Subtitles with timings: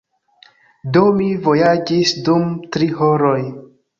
[0.95, 3.39] Do, mi vojaĝis dum tri horoj.